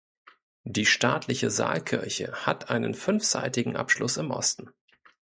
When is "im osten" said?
4.17-4.71